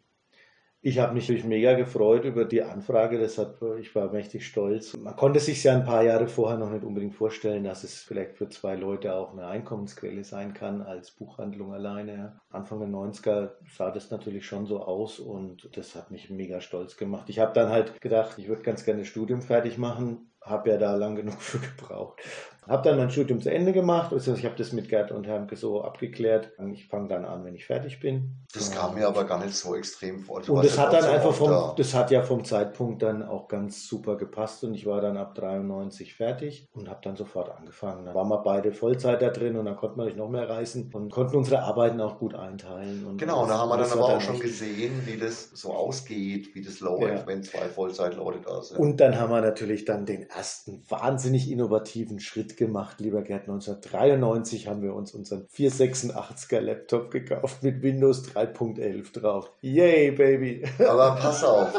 Ich 0.81 0.98
habe 0.98 1.13
mich 1.13 1.25
natürlich 1.25 1.43
mega 1.43 1.74
gefreut 1.74 2.24
über 2.25 2.45
die 2.45 2.63
Anfrage. 2.63 3.19
Das 3.19 3.38
hat, 3.38 3.57
ich 3.79 3.93
war 3.93 4.12
mächtig 4.12 4.48
stolz. 4.48 4.95
Man 4.95 5.15
konnte 5.15 5.39
sich 5.39 5.63
ja 5.63 5.74
ein 5.74 5.83
paar 5.83 6.03
Jahre 6.03 6.27
vorher 6.27 6.57
noch 6.57 6.71
nicht 6.71 6.86
unbedingt 6.86 7.13
vorstellen, 7.13 7.65
dass 7.65 7.83
es 7.83 8.01
vielleicht 8.01 8.38
für 8.38 8.50
zwei 8.50 8.75
Leute 8.75 9.13
auch 9.13 9.33
eine 9.33 9.45
Einkommensquelle 9.45 10.24
sein 10.24 10.53
kann 10.53 10.81
als 10.81 11.12
Buchhandlung 11.12 11.74
alleine. 11.74 12.39
Anfang 12.50 12.79
der 12.79 12.88
90er 12.88 13.51
sah 13.77 13.91
das 13.91 14.09
natürlich 14.09 14.48
schon 14.48 14.65
so 14.65 14.79
aus 14.79 15.19
und 15.19 15.69
das 15.77 15.95
hat 15.95 16.09
mich 16.09 16.29
mega 16.31 16.59
stolz 16.62 16.98
gemacht. 16.98 17.29
Ich 17.29 17.38
habe 17.38 17.53
dann 17.53 17.69
halt 17.69 18.00
gedacht, 18.01 18.39
ich 18.39 18.48
würde 18.48 18.63
ganz 18.63 18.83
gerne 18.86 19.01
das 19.01 19.09
Studium 19.09 19.41
fertig 19.41 19.77
machen, 19.77 20.28
habe 20.41 20.72
ja 20.72 20.77
da 20.77 20.96
lang 20.96 21.15
genug 21.15 21.41
für 21.41 21.60
gebraucht 21.60 22.22
habe 22.67 22.87
dann 22.87 22.97
mein 22.97 23.09
Studium 23.09 23.41
zu 23.41 23.51
Ende 23.51 23.73
gemacht. 23.73 24.13
Also 24.13 24.33
ich 24.33 24.45
habe 24.45 24.55
das 24.55 24.71
mit 24.71 24.89
Gerd 24.89 25.11
und 25.11 25.27
Hermke 25.27 25.55
so 25.55 25.81
abgeklärt. 25.83 26.51
Ich 26.73 26.87
fange 26.87 27.07
dann 27.07 27.25
an, 27.25 27.43
wenn 27.43 27.55
ich 27.55 27.65
fertig 27.65 27.99
bin. 27.99 28.45
Das 28.53 28.71
kam 28.71 28.95
mir 28.95 29.07
aber 29.07 29.25
gar 29.25 29.43
nicht 29.43 29.55
so 29.55 29.75
extrem 29.75 30.19
vor. 30.19 30.41
Du 30.41 30.55
und 30.55 30.65
das 30.65 30.77
hat 30.77 30.93
dann 30.93 31.05
einfach 31.05 31.33
vom, 31.33 31.49
da. 31.49 31.73
das 31.77 31.93
hat 31.93 32.11
ja 32.11 32.21
vom 32.21 32.43
Zeitpunkt 32.43 33.01
dann 33.01 33.23
auch 33.23 33.47
ganz 33.47 33.87
super 33.87 34.17
gepasst 34.17 34.63
und 34.63 34.73
ich 34.73 34.85
war 34.85 35.01
dann 35.01 35.17
ab 35.17 35.35
93 35.35 36.15
fertig 36.15 36.67
und 36.73 36.89
habe 36.89 36.99
dann 37.03 37.15
sofort 37.15 37.49
angefangen. 37.55 38.05
Da 38.05 38.13
waren 38.13 38.29
wir 38.29 38.39
beide 38.39 38.71
Vollzeit 38.71 39.21
da 39.21 39.29
drin 39.29 39.55
und 39.55 39.65
dann 39.65 39.75
konnten 39.75 39.99
wir 39.99 40.05
nicht 40.05 40.17
noch 40.17 40.29
mehr 40.29 40.49
reisen 40.49 40.89
und 40.93 41.11
konnten 41.11 41.37
unsere 41.37 41.63
Arbeiten 41.63 42.01
auch 42.01 42.19
gut 42.19 42.35
einteilen. 42.35 43.05
Und 43.05 43.17
genau, 43.17 43.45
da 43.47 43.59
haben 43.59 43.69
wir 43.69 43.77
dann 43.77 43.91
aber 43.91 44.05
auch 44.05 44.21
schon 44.21 44.39
gesehen, 44.39 45.03
wie 45.05 45.17
das 45.17 45.51
so 45.51 45.73
ausgeht, 45.73 46.55
wie 46.55 46.63
das 46.63 46.79
läuft, 46.79 47.01
ja. 47.01 47.27
wenn 47.27 47.43
zwei 47.43 47.67
Vollzeitleute 47.67 48.41
da 48.41 48.61
sind. 48.61 48.79
Und 48.79 48.99
dann 48.99 49.19
haben 49.19 49.31
wir 49.31 49.41
natürlich 49.41 49.85
dann 49.85 50.05
den 50.05 50.23
ersten 50.23 50.83
wahnsinnig 50.89 51.49
innovativen 51.51 52.19
Schritt 52.19 52.48
gemacht, 52.57 52.99
lieber 52.99 53.21
Gerd. 53.21 53.49
1993 53.49 54.67
haben 54.67 54.81
wir 54.81 54.93
uns 54.93 55.13
unseren 55.13 55.47
486er 55.47 56.59
Laptop 56.59 57.11
gekauft 57.11 57.63
mit 57.63 57.81
Windows 57.81 58.23
3.11 58.33 59.19
drauf. 59.19 59.51
Yay, 59.61 60.11
Baby! 60.11 60.65
Aber 60.79 61.15
pass 61.21 61.43
auf. 61.43 61.73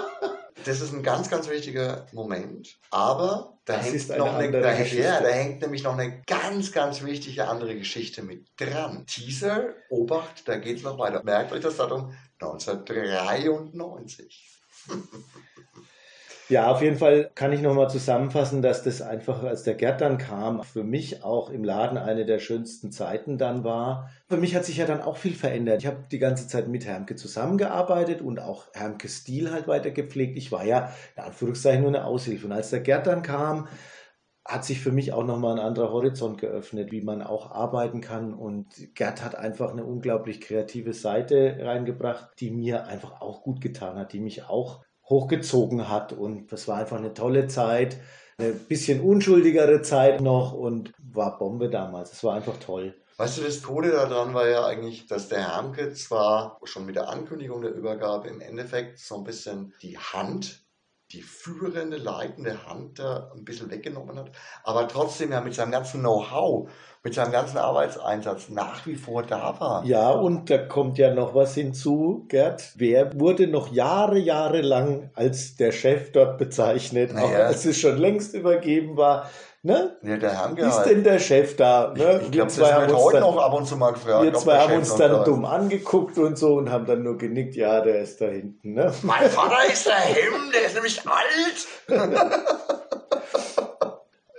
Das 0.64 0.80
ist 0.80 0.92
ein 0.92 1.02
ganz, 1.02 1.30
ganz 1.30 1.48
wichtiger 1.48 2.06
Moment. 2.12 2.76
Aber 2.90 3.58
da, 3.64 3.78
hängt, 3.78 4.08
noch 4.18 4.34
eine, 4.34 4.60
da, 4.60 4.78
ja, 4.78 5.20
da 5.20 5.28
hängt 5.28 5.62
nämlich 5.62 5.82
noch 5.82 5.96
eine 5.96 6.20
ganz, 6.26 6.72
ganz 6.72 7.02
wichtige 7.02 7.48
andere 7.48 7.76
Geschichte 7.76 8.22
mit 8.22 8.46
dran. 8.58 9.06
Teaser, 9.06 9.70
Obacht, 9.88 10.46
da 10.46 10.56
geht 10.56 10.76
es 10.76 10.82
noch 10.82 10.98
weiter. 10.98 11.22
Merkt 11.24 11.52
euch 11.52 11.62
das 11.62 11.76
Datum 11.76 12.12
1993. 12.40 14.48
Ja, 16.50 16.68
auf 16.72 16.82
jeden 16.82 16.96
Fall 16.98 17.30
kann 17.36 17.52
ich 17.52 17.62
nochmal 17.62 17.88
zusammenfassen, 17.90 18.60
dass 18.60 18.82
das 18.82 19.02
einfach, 19.02 19.44
als 19.44 19.62
der 19.62 19.74
Gerd 19.76 20.00
dann 20.00 20.18
kam, 20.18 20.64
für 20.64 20.82
mich 20.82 21.22
auch 21.22 21.48
im 21.48 21.62
Laden 21.62 21.96
eine 21.96 22.26
der 22.26 22.40
schönsten 22.40 22.90
Zeiten 22.90 23.38
dann 23.38 23.62
war. 23.62 24.10
Für 24.28 24.36
mich 24.36 24.56
hat 24.56 24.64
sich 24.64 24.78
ja 24.78 24.84
dann 24.84 25.00
auch 25.00 25.16
viel 25.16 25.34
verändert. 25.34 25.80
Ich 25.80 25.86
habe 25.86 26.08
die 26.10 26.18
ganze 26.18 26.48
Zeit 26.48 26.66
mit 26.66 26.84
Hermke 26.84 27.14
zusammengearbeitet 27.14 28.20
und 28.20 28.40
auch 28.40 28.66
Hermkes 28.74 29.18
Stil 29.18 29.52
halt 29.52 29.68
weiter 29.68 29.92
gepflegt. 29.92 30.36
Ich 30.36 30.50
war 30.50 30.64
ja 30.64 30.92
in 31.16 31.22
Anführungszeichen 31.22 31.82
nur 31.82 31.90
eine 31.90 32.04
Aushilfe. 32.04 32.46
Und 32.46 32.52
als 32.52 32.70
der 32.70 32.80
Gerd 32.80 33.06
dann 33.06 33.22
kam, 33.22 33.68
hat 34.44 34.64
sich 34.64 34.80
für 34.80 34.90
mich 34.92 35.12
auch 35.12 35.24
nochmal 35.24 35.52
ein 35.58 35.64
anderer 35.64 35.92
Horizont 35.92 36.38
geöffnet, 36.38 36.90
wie 36.90 37.02
man 37.02 37.22
auch 37.22 37.52
arbeiten 37.52 38.00
kann. 38.00 38.34
Und 38.34 38.94
Gerd 38.96 39.22
hat 39.24 39.36
einfach 39.36 39.70
eine 39.70 39.84
unglaublich 39.84 40.40
kreative 40.40 40.94
Seite 40.94 41.58
reingebracht, 41.60 42.30
die 42.40 42.50
mir 42.50 42.86
einfach 42.88 43.20
auch 43.20 43.42
gut 43.42 43.60
getan 43.60 43.96
hat, 43.96 44.12
die 44.12 44.20
mich 44.20 44.44
auch 44.48 44.82
hochgezogen 45.10 45.88
hat. 45.88 46.12
Und 46.12 46.52
das 46.52 46.68
war 46.68 46.78
einfach 46.78 46.96
eine 46.96 47.12
tolle 47.12 47.48
Zeit, 47.48 47.98
eine 48.38 48.52
bisschen 48.52 49.00
unschuldigere 49.00 49.82
Zeit 49.82 50.20
noch 50.20 50.54
und 50.54 50.92
war 50.98 51.38
Bombe 51.38 51.68
damals. 51.68 52.12
Es 52.12 52.24
war 52.24 52.34
einfach 52.34 52.56
toll. 52.58 52.94
Weißt 53.18 53.36
du, 53.36 53.42
das 53.42 53.62
Coole 53.62 53.90
daran 53.90 54.32
war 54.32 54.48
ja 54.48 54.64
eigentlich, 54.64 55.06
dass 55.06 55.28
der 55.28 55.52
Hermke 55.52 55.92
zwar 55.92 56.58
schon 56.64 56.86
mit 56.86 56.96
der 56.96 57.10
Ankündigung 57.10 57.60
der 57.60 57.74
Übergabe 57.74 58.28
im 58.28 58.40
Endeffekt 58.40 58.98
so 58.98 59.16
ein 59.16 59.24
bisschen 59.24 59.74
die 59.82 59.98
Hand 59.98 60.64
die 61.12 61.22
führende, 61.22 61.96
leitende 61.96 62.66
Hand 62.66 63.00
da 63.00 63.32
ein 63.34 63.44
bisschen 63.44 63.70
weggenommen 63.70 64.16
hat, 64.16 64.30
aber 64.62 64.86
trotzdem 64.86 65.32
ja 65.32 65.40
mit 65.40 65.54
seinem 65.54 65.72
ganzen 65.72 66.00
Know-how, 66.00 66.70
mit 67.02 67.14
seinem 67.14 67.32
ganzen 67.32 67.58
Arbeitseinsatz 67.58 68.48
nach 68.48 68.86
wie 68.86 68.94
vor 68.94 69.24
da 69.24 69.58
war. 69.58 69.84
Ja, 69.84 70.10
und 70.10 70.50
da 70.50 70.58
kommt 70.58 70.98
ja 70.98 71.12
noch 71.12 71.34
was 71.34 71.54
hinzu, 71.54 72.26
Gerd. 72.28 72.72
Wer 72.76 73.18
wurde 73.18 73.48
noch 73.48 73.72
Jahre, 73.72 74.18
Jahre 74.18 74.60
lang 74.60 75.10
als 75.14 75.56
der 75.56 75.72
Chef 75.72 76.12
dort 76.12 76.38
bezeichnet, 76.38 77.12
naja. 77.12 77.26
auch 77.26 77.46
als 77.46 77.64
es 77.64 77.78
schon 77.78 77.98
längst 77.98 78.34
übergeben 78.34 78.96
war? 78.96 79.28
Ne? 79.62 79.98
Ja, 80.02 80.16
der 80.16 80.38
Hamke 80.38 80.62
ist 80.62 80.82
denn 80.84 81.04
der 81.04 81.18
Chef 81.18 81.54
da? 81.54 81.92
Ne? 81.94 82.18
Ich, 82.20 82.26
ich 82.26 82.30
glaube, 82.30 82.46
das 82.46 82.58
wird 82.58 82.94
heute 82.94 83.20
dann, 83.20 83.34
noch 83.34 83.36
ab 83.36 83.52
und 83.52 83.66
zu 83.66 83.76
mal 83.76 83.92
gefragt. 83.92 84.24
Wir 84.24 84.32
zwei 84.32 84.58
haben 84.58 84.74
uns 84.76 84.94
dann 84.94 85.22
dumm 85.24 85.44
angeguckt 85.44 86.16
und 86.16 86.38
so 86.38 86.54
und 86.54 86.70
haben 86.70 86.86
dann 86.86 87.02
nur 87.02 87.18
genickt, 87.18 87.56
ja, 87.56 87.82
der 87.82 88.00
ist 88.00 88.22
da 88.22 88.26
hinten. 88.26 88.72
Ne? 88.72 88.90
Mein 89.02 89.28
Vater 89.28 89.70
ist 89.70 89.86
der 89.86 89.96
Hemm, 89.96 90.50
der 90.50 90.64
ist 90.64 90.74
nämlich 90.74 91.02
alt. 91.06 91.66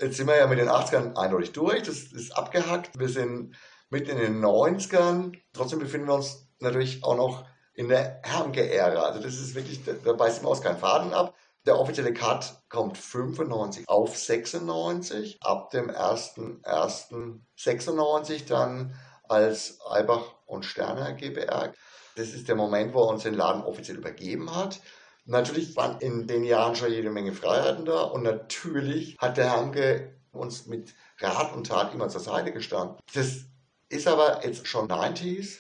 Jetzt 0.02 0.18
sind 0.18 0.26
wir 0.26 0.38
ja 0.38 0.48
mit 0.48 0.58
den 0.58 0.70
80ern 0.70 1.16
eindeutig 1.16 1.52
durch, 1.52 1.84
das 1.84 1.98
ist 1.98 2.36
abgehackt. 2.36 2.98
Wir 2.98 3.10
sind 3.10 3.56
mitten 3.92 4.10
in 4.10 4.18
den 4.18 4.44
90ern. 4.44 5.34
Trotzdem 5.54 5.78
befinden 5.78 6.08
wir 6.08 6.16
uns 6.16 6.48
natürlich 6.60 7.04
auch 7.04 7.16
noch 7.16 7.46
in 7.76 7.90
der 7.90 8.22
Hermke-Ära. 8.24 9.04
Also 9.04 9.22
das 9.22 9.36
ist 9.36 9.54
wirklich, 9.54 9.82
da 9.86 10.14
beißt 10.14 10.42
ihm 10.42 10.48
aus 10.48 10.64
kein 10.64 10.78
Faden 10.78 11.14
ab. 11.14 11.36
Der 11.66 11.80
offizielle 11.80 12.14
Cut 12.14 12.62
kommt 12.70 12.98
95 12.98 13.88
auf 13.88 14.18
96. 14.18 15.38
Ab 15.42 15.70
dem 15.70 15.92
1.1.96 15.92 18.48
dann 18.48 18.96
als 19.30 19.80
Albach 19.82 20.34
und 20.48 20.66
Sterner 20.66 21.14
GBR. 21.14 21.72
Das 22.16 22.30
ist 22.30 22.48
der 22.48 22.56
Moment, 22.56 22.96
wo 22.96 23.04
er 23.04 23.10
uns 23.10 23.22
den 23.24 23.36
Laden 23.36 23.62
offiziell 23.62 23.98
übergeben 23.98 24.56
hat. 24.56 24.80
Natürlich 25.26 25.76
waren 25.76 26.00
in 26.00 26.26
den 26.26 26.44
Jahren 26.44 26.76
schon 26.76 26.92
jede 26.92 27.12
Menge 27.12 27.34
Freiheiten 27.34 27.86
da 27.86 28.02
und 28.02 28.24
natürlich 28.24 29.20
hat 29.20 29.38
der 29.38 29.52
Hamke 29.52 30.16
uns 30.32 30.66
mit 30.66 30.96
Rat 31.20 31.54
und 31.54 31.68
Tat 31.68 31.94
immer 31.94 32.10
zur 32.10 32.22
Seite 32.22 32.52
gestanden. 32.52 32.98
Das 33.14 33.46
ist 33.90 34.08
aber 34.08 34.44
jetzt 34.44 34.68
schon 34.68 34.90
90s. 34.90 35.60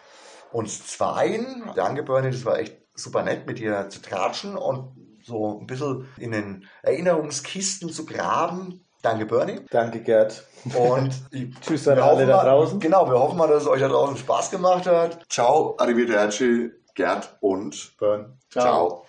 uns 0.52 0.87
zweien. 0.87 1.71
Danke 1.75 2.02
Bernie, 2.02 2.31
das 2.31 2.45
war 2.45 2.59
echt 2.59 2.76
super 2.95 3.23
nett 3.23 3.47
mit 3.47 3.59
dir 3.59 3.88
zu 3.90 4.00
tratschen 4.00 4.57
und 4.57 4.95
so 5.25 5.61
ein 5.61 5.66
bisschen 5.66 6.09
in 6.19 6.33
den 6.33 6.69
Erinnerungskisten 6.83 7.90
zu 7.90 8.07
graben. 8.07 8.83
Danke 9.04 9.26
Bernie. 9.26 9.61
Danke 9.70 10.00
Gerd. 10.00 10.44
Und 10.75 11.12
Tschüss 11.61 11.87
an 11.88 11.99
alle 11.99 12.26
da 12.26 12.42
draußen. 12.42 12.80
Genau, 12.80 13.06
wir 13.06 13.18
hoffen 13.18 13.37
mal, 13.37 13.49
dass 13.49 13.64
es 13.64 13.68
euch 13.68 13.80
da 13.80 13.88
draußen 13.88 14.16
Spaß 14.16 14.50
gemacht 14.50 14.87
hat. 14.87 15.23
Ciao, 15.28 15.76
arrivederci, 15.76 16.70
Gerd 16.94 17.37
und 17.40 17.99
Bern. 17.99 18.38
Ciao. 18.49 18.62
Ciao. 18.64 19.00